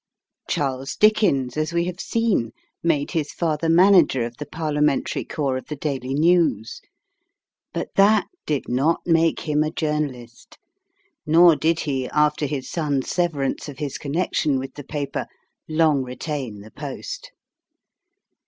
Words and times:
Charles 0.49 0.95
Dickens, 0.95 1.55
as 1.57 1.73
we 1.73 1.85
have 1.85 1.99
seen, 1.99 2.53
made 2.81 3.11
his 3.11 3.31
father 3.31 3.69
manager 3.69 4.23
of 4.25 4.35
the 4.37 4.47
Parliamentary 4.47 5.23
Corps 5.23 5.57
of 5.57 5.67
the 5.67 5.75
Daily 5.75 6.15
News. 6.15 6.81
But 7.71 7.93
that 7.97 8.25
did 8.47 8.67
not 8.67 9.01
make 9.05 9.41
him 9.41 9.61
a 9.61 9.69
journalist, 9.69 10.57
nor 11.23 11.55
did 11.55 11.81
he, 11.81 12.09
after 12.09 12.47
his 12.47 12.67
son's 12.67 13.11
severance 13.11 13.69
of 13.69 13.77
his 13.77 13.99
connection 13.99 14.57
with 14.57 14.73
the 14.73 14.83
paper, 14.83 15.27
long 15.69 16.01
retain 16.01 16.61
the 16.61 16.71
post. 16.71 17.31